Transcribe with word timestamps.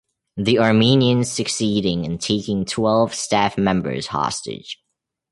The 0.35 0.57
Armenians 0.57 1.31
succeeding 1.31 2.05
in 2.05 2.17
taking 2.17 2.65
twelve 2.65 3.13
staff 3.13 3.55
members 3.55 4.07
hostage. 4.07 4.81